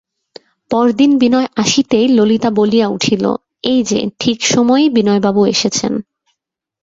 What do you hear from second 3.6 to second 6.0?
এই-যে ঠিক সময়েই বিনয়বাবু এসেছেন।